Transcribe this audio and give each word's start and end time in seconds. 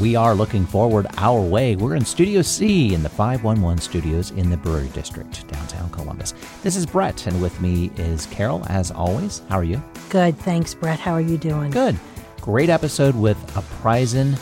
we 0.00 0.16
are 0.16 0.34
looking 0.34 0.66
forward 0.66 1.06
our 1.18 1.40
way. 1.40 1.76
We're 1.76 1.94
in 1.94 2.04
Studio 2.04 2.42
C 2.42 2.94
in 2.94 3.02
the 3.02 3.08
511 3.08 3.80
studios 3.80 4.30
in 4.32 4.50
the 4.50 4.56
Brewery 4.56 4.88
District, 4.88 5.46
downtown 5.48 5.90
Columbus. 5.90 6.34
This 6.62 6.76
is 6.76 6.86
Brett, 6.86 7.26
and 7.26 7.40
with 7.40 7.60
me 7.60 7.90
is 7.96 8.26
Carol, 8.26 8.64
as 8.68 8.90
always. 8.90 9.42
How 9.48 9.58
are 9.58 9.64
you? 9.64 9.82
Good, 10.10 10.36
thanks, 10.38 10.74
Brett. 10.74 10.98
How 10.98 11.12
are 11.12 11.20
you 11.20 11.38
doing? 11.38 11.70
Good. 11.70 11.98
Great 12.40 12.70
episode 12.70 13.14
with 13.14 13.36
Apprisen, 13.54 14.34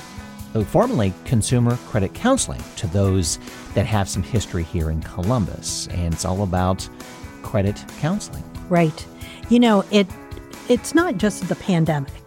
uh, 0.54 0.64
formerly 0.64 1.12
Consumer 1.24 1.76
Credit 1.88 2.12
Counseling, 2.14 2.62
to 2.76 2.86
those 2.88 3.38
that 3.74 3.86
have 3.86 4.08
some 4.08 4.22
history 4.22 4.64
here 4.64 4.90
in 4.90 5.02
Columbus. 5.02 5.88
And 5.88 6.14
it's 6.14 6.24
all 6.24 6.42
about 6.42 6.88
credit 7.42 7.84
counseling. 8.00 8.44
Right. 8.68 9.06
You 9.50 9.60
know, 9.60 9.84
it 9.90 10.06
it's 10.68 10.94
not 10.94 11.18
just 11.18 11.48
the 11.48 11.56
pandemic 11.56 12.21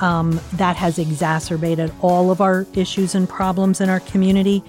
um, 0.00 0.40
that 0.54 0.76
has 0.76 0.98
exacerbated 0.98 1.92
all 2.00 2.30
of 2.30 2.40
our 2.40 2.66
issues 2.74 3.14
and 3.14 3.28
problems 3.28 3.80
in 3.80 3.88
our 3.88 4.00
community. 4.00 4.62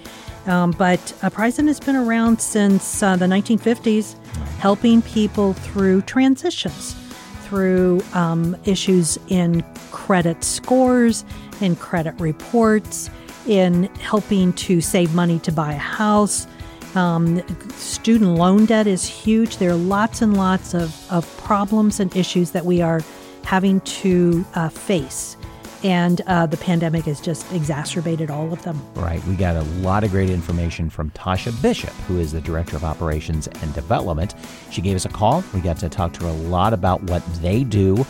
Um, 0.46 0.70
but 0.72 0.98
Apprisen 1.22 1.66
has 1.66 1.78
been 1.78 1.96
around 1.96 2.40
since 2.40 3.02
uh, 3.02 3.16
the 3.16 3.26
1950s, 3.26 4.16
helping 4.58 5.02
people 5.02 5.52
through 5.52 6.02
transitions, 6.02 6.94
through 7.42 8.02
um, 8.14 8.56
issues 8.64 9.18
in 9.28 9.62
credit 9.90 10.42
scores, 10.42 11.24
in 11.60 11.76
credit 11.76 12.18
reports, 12.18 13.10
in 13.46 13.84
helping 13.96 14.52
to 14.54 14.80
save 14.80 15.14
money 15.14 15.38
to 15.40 15.52
buy 15.52 15.72
a 15.72 15.78
house. 15.78 16.46
Um, 16.94 17.42
student 17.72 18.36
loan 18.36 18.64
debt 18.64 18.86
is 18.86 19.06
huge. 19.06 19.58
There 19.58 19.70
are 19.70 19.74
lots 19.74 20.22
and 20.22 20.36
lots 20.36 20.74
of, 20.74 21.12
of 21.12 21.36
problems 21.38 22.00
and 22.00 22.14
issues 22.16 22.52
that 22.52 22.64
we 22.64 22.80
are 22.80 23.02
having 23.48 23.80
to 23.80 24.44
uh, 24.56 24.68
face. 24.68 25.34
And 25.82 26.20
uh, 26.26 26.44
the 26.44 26.58
pandemic 26.58 27.04
has 27.06 27.18
just 27.18 27.50
exacerbated 27.50 28.30
all 28.30 28.52
of 28.52 28.62
them. 28.62 28.78
Right. 28.94 29.24
We 29.24 29.36
got 29.36 29.56
a 29.56 29.62
lot 29.80 30.04
of 30.04 30.10
great 30.10 30.28
information 30.28 30.90
from 30.90 31.10
Tasha 31.12 31.50
Bishop, 31.62 31.94
who 32.06 32.18
is 32.18 32.32
the 32.32 32.42
Director 32.42 32.76
of 32.76 32.84
Operations 32.84 33.46
and 33.46 33.72
Development. 33.72 34.34
She 34.70 34.82
gave 34.82 34.96
us 34.96 35.06
a 35.06 35.08
call. 35.08 35.42
We 35.54 35.60
got 35.62 35.78
to 35.78 35.88
talk 35.88 36.12
to 36.14 36.24
her 36.24 36.28
a 36.28 36.32
lot 36.50 36.74
about 36.74 37.02
what 37.04 37.24
they 37.40 37.64
do 37.64 38.04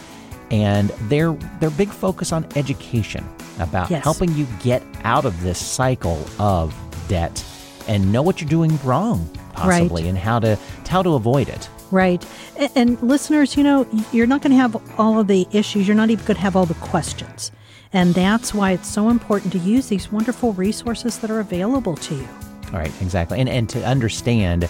and 0.51 0.89
their 1.09 1.33
their 1.61 1.71
big 1.71 1.91
focus 1.91 2.33
on 2.33 2.45
education 2.57 3.25
about 3.61 3.91
Yes. 3.91 4.03
helping 4.03 4.35
you 4.35 4.45
get 4.61 4.83
out 5.05 5.25
of 5.25 5.41
this 5.43 5.59
cycle 5.65 6.25
of 6.41 6.75
debt 7.07 7.45
and 7.87 8.11
know 8.11 8.23
what 8.23 8.41
you're 8.41 8.51
doing 8.51 8.77
wrong 8.83 9.29
possibly 9.53 10.09
and 10.09 10.19
how 10.19 10.41
to 10.41 10.59
how 10.89 11.03
to 11.03 11.15
avoid 11.15 11.49
it. 11.49 11.69
Right. 11.91 12.25
And, 12.57 12.71
and 12.75 13.03
listeners, 13.03 13.57
you 13.57 13.65
know, 13.65 13.87
you're 14.13 14.27
not 14.27 14.43
going 14.43 14.53
to 14.53 14.57
have 14.57 14.77
all 14.99 15.19
of 15.19 15.27
the 15.27 15.47
issues. 15.53 15.87
You're 15.87 15.97
not 15.97 16.11
even 16.11 16.25
going 16.25 16.37
to 16.37 16.43
have 16.43 16.57
all 16.57 16.67
the 16.67 16.75
questions. 16.75 17.51
And 17.93 18.15
that's 18.15 18.53
why 18.53 18.73
it's 18.73 18.89
so 18.89 19.09
important 19.09 19.53
to 19.53 19.59
use 19.59 19.89
these 19.89 20.13
wonderful 20.13 20.53
resources 20.53 21.19
that 21.19 21.31
are 21.31 21.41
available 21.41 21.97
to 21.97 22.15
you. 22.15 22.29
All 22.67 22.79
right, 22.79 22.93
exactly. 23.01 23.41
And 23.41 23.49
and 23.49 23.69
to 23.71 23.85
understand 23.87 24.69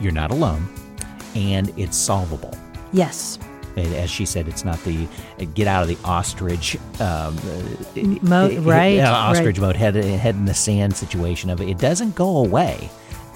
you're 0.00 0.12
not 0.12 0.30
alone 0.30 0.68
and 1.34 1.72
it's 1.76 1.96
solvable. 1.96 2.56
Yes. 2.92 3.38
And 3.76 3.94
As 3.94 4.10
she 4.10 4.24
said, 4.24 4.48
it's 4.48 4.64
not 4.64 4.82
the 4.84 5.06
uh, 5.40 5.44
get 5.54 5.66
out 5.66 5.82
of 5.82 5.88
the 5.88 5.98
ostrich 6.04 6.76
um, 7.00 7.36
Mode, 8.22 8.58
uh, 8.58 8.60
right, 8.62 8.98
uh, 8.98 9.12
ostrich 9.12 9.58
right. 9.58 9.66
mode, 9.66 9.76
head 9.76 9.94
head 9.94 10.34
in 10.34 10.44
the 10.44 10.54
sand 10.54 10.96
situation 10.96 11.50
of 11.50 11.60
it. 11.60 11.68
It 11.68 11.78
doesn't 11.78 12.14
go 12.14 12.38
away 12.38 12.88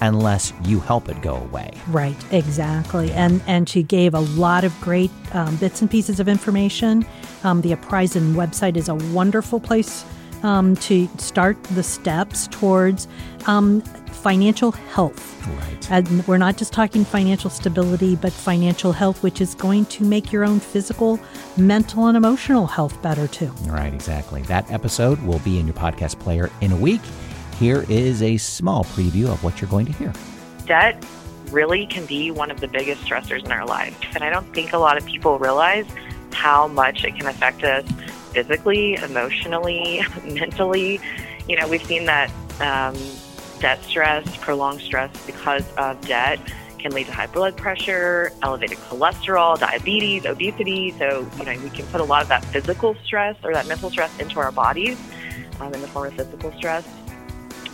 unless 0.05 0.53
you 0.63 0.79
help 0.79 1.09
it 1.09 1.21
go 1.21 1.35
away. 1.35 1.71
Right, 1.87 2.15
exactly. 2.31 3.11
And 3.11 3.41
and 3.47 3.67
she 3.67 3.83
gave 3.83 4.13
a 4.13 4.19
lot 4.19 4.63
of 4.63 4.79
great 4.81 5.11
um, 5.33 5.55
bits 5.57 5.81
and 5.81 5.89
pieces 5.89 6.19
of 6.19 6.27
information. 6.27 7.05
Um, 7.43 7.61
the 7.61 7.71
Apprisen 7.73 8.33
website 8.33 8.77
is 8.77 8.89
a 8.89 8.95
wonderful 8.95 9.59
place 9.59 10.05
um, 10.43 10.75
to 10.77 11.07
start 11.17 11.61
the 11.63 11.83
steps 11.83 12.47
towards 12.47 13.07
um, 13.47 13.81
financial 13.81 14.71
health. 14.71 15.47
Right. 15.47 15.91
And 15.91 16.27
we're 16.27 16.39
not 16.39 16.57
just 16.57 16.73
talking 16.73 17.05
financial 17.05 17.49
stability, 17.49 18.15
but 18.15 18.33
financial 18.33 18.91
health, 18.91 19.21
which 19.21 19.39
is 19.39 19.53
going 19.53 19.85
to 19.85 20.03
make 20.03 20.31
your 20.31 20.43
own 20.43 20.59
physical, 20.59 21.19
mental, 21.57 22.07
and 22.07 22.17
emotional 22.17 22.65
health 22.65 22.99
better 23.03 23.27
too. 23.27 23.51
Right, 23.67 23.93
exactly. 23.93 24.41
That 24.43 24.69
episode 24.71 25.21
will 25.21 25.39
be 25.39 25.59
in 25.59 25.67
your 25.67 25.75
podcast 25.75 26.19
player 26.19 26.49
in 26.61 26.71
a 26.71 26.75
week. 26.75 27.01
Here 27.59 27.85
is 27.87 28.21
a 28.21 28.35
small 28.35 28.83
preview 28.83 29.31
of 29.31 29.41
what 29.43 29.61
you're 29.61 29.69
going 29.69 29.85
to 29.85 29.93
hear. 29.93 30.13
debt 30.65 31.03
really 31.51 31.85
can 31.85 32.05
be 32.05 32.31
one 32.31 32.51
of 32.51 32.59
the 32.59 32.67
biggest 32.67 33.01
stressors 33.03 33.45
in 33.45 33.51
our 33.51 33.65
lives. 33.65 33.95
And 34.13 34.23
I 34.23 34.29
don't 34.29 34.51
think 34.53 34.73
a 34.73 34.77
lot 34.77 34.97
of 34.97 35.05
people 35.05 35.39
realize 35.39 35.85
how 36.33 36.67
much 36.67 37.05
it 37.05 37.15
can 37.15 37.27
affect 37.27 37.63
us 37.63 37.89
physically, 38.33 38.95
emotionally, 38.95 40.01
mentally. 40.25 40.99
You 41.47 41.57
know, 41.57 41.67
we've 41.67 41.83
seen 41.85 42.05
that 42.05 42.29
um, 42.59 42.97
debt 43.59 43.81
stress, 43.83 44.35
prolonged 44.37 44.81
stress 44.81 45.11
because 45.25 45.63
of 45.77 46.01
debt, 46.01 46.39
can 46.79 46.91
lead 46.91 47.05
to 47.05 47.13
high 47.13 47.27
blood 47.27 47.55
pressure, 47.55 48.33
elevated 48.41 48.77
cholesterol, 48.79 49.57
diabetes, 49.57 50.25
obesity. 50.25 50.93
So, 50.99 51.29
you 51.37 51.45
know, 51.45 51.57
we 51.63 51.69
can 51.69 51.85
put 51.87 52.01
a 52.01 52.03
lot 52.03 52.21
of 52.21 52.27
that 52.27 52.43
physical 52.45 52.95
stress 53.05 53.37
or 53.43 53.53
that 53.53 53.67
mental 53.67 53.89
stress 53.89 54.11
into 54.19 54.39
our 54.39 54.51
bodies 54.51 54.99
um, 55.61 55.73
in 55.73 55.81
the 55.81 55.87
form 55.87 56.07
of 56.07 56.13
physical 56.15 56.51
stress. 56.53 56.85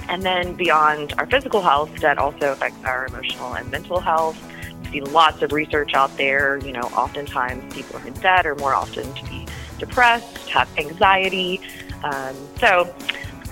And 0.09 0.23
then 0.23 0.53
beyond 0.55 1.13
our 1.17 1.25
physical 1.25 1.61
health, 1.61 1.95
that 2.01 2.17
also 2.17 2.51
affects 2.51 2.83
our 2.83 3.07
emotional 3.07 3.53
and 3.53 3.69
mental 3.71 3.99
health. 3.99 4.37
We 4.81 4.87
see 4.91 5.01
lots 5.01 5.41
of 5.41 5.51
research 5.51 5.93
out 5.93 6.15
there. 6.17 6.57
You 6.57 6.73
know, 6.73 6.81
oftentimes 6.81 7.73
people 7.73 7.99
who 7.99 8.05
are 8.05 8.07
in 8.07 8.13
debt 8.21 8.45
are 8.45 8.55
more 8.55 8.73
often 8.73 9.13
to 9.13 9.25
be 9.25 9.45
depressed, 9.79 10.47
to 10.47 10.53
have 10.53 10.69
anxiety. 10.77 11.61
Um, 12.03 12.35
so, 12.57 12.93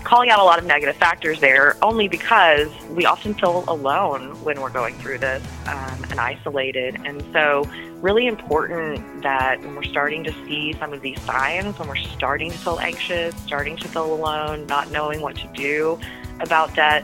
calling 0.10 0.32
out 0.32 0.40
a 0.40 0.44
lot 0.44 0.58
of 0.58 0.66
negative 0.66 0.96
factors 0.96 1.40
there 1.40 1.78
only 1.84 2.08
because 2.08 2.68
we 2.90 3.06
often 3.06 3.32
feel 3.36 3.64
alone 3.68 4.32
when 4.44 4.60
we're 4.60 4.72
going 4.72 4.96
through 4.96 5.20
this 5.20 5.44
um, 5.68 6.04
and 6.10 6.20
isolated. 6.20 7.00
And 7.06 7.24
so, 7.32 7.64
really 8.02 8.26
important 8.26 9.22
that 9.22 9.60
when 9.60 9.76
we're 9.76 9.84
starting 9.84 10.24
to 10.24 10.34
see 10.48 10.74
some 10.74 10.94
of 10.94 11.02
these 11.02 11.22
signs, 11.22 11.78
when 11.78 11.88
we're 11.88 11.96
starting 11.96 12.50
to 12.50 12.58
feel 12.58 12.80
anxious, 12.80 13.36
starting 13.44 13.78
to 13.78 13.88
feel 13.88 14.12
alone, 14.12 14.66
not 14.66 14.90
knowing 14.90 15.22
what 15.22 15.36
to 15.36 15.48
do 15.54 16.00
about 16.40 16.74
debt, 16.74 17.04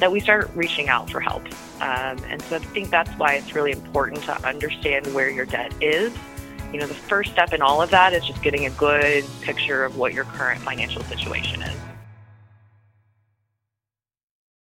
that 0.00 0.10
we 0.10 0.18
start 0.18 0.50
reaching 0.56 0.88
out 0.88 1.08
for 1.08 1.20
help. 1.20 1.44
Um, 1.80 2.18
and 2.30 2.42
so 2.42 2.56
I 2.56 2.58
think 2.58 2.90
that's 2.90 3.10
why 3.12 3.34
it's 3.34 3.54
really 3.54 3.70
important 3.70 4.24
to 4.24 4.32
understand 4.44 5.14
where 5.14 5.30
your 5.30 5.46
debt 5.46 5.72
is. 5.80 6.12
You 6.72 6.80
know, 6.80 6.88
the 6.88 6.94
first 6.94 7.30
step 7.30 7.52
in 7.52 7.62
all 7.62 7.80
of 7.80 7.90
that 7.90 8.12
is 8.12 8.24
just 8.24 8.42
getting 8.42 8.66
a 8.66 8.70
good 8.70 9.24
picture 9.40 9.84
of 9.84 9.98
what 9.98 10.14
your 10.14 10.24
current 10.24 10.60
financial 10.62 11.04
situation 11.04 11.62
is. 11.62 11.89